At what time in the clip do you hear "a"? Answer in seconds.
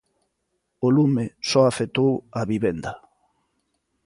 2.39-2.41